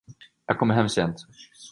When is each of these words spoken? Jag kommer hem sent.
Jag 0.45 0.59
kommer 0.59 0.73
hem 0.75 0.89
sent. 0.89 1.17